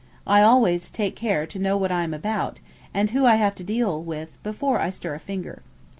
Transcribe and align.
I 0.25 0.41
always 0.41 0.89
take 0.89 1.15
care 1.15 1.45
to 1.45 1.59
know 1.59 1.77
what 1.77 1.91
I 1.91 2.01
am 2.03 2.11
about, 2.11 2.57
and 2.91 3.11
who 3.11 3.27
I 3.27 3.35
have 3.35 3.53
to 3.53 3.63
deal 3.63 4.01
with 4.01 4.41
before 4.41 4.79
I 4.79 4.89
stir 4.89 5.13
a 5.13 5.19
finger. 5.19 5.61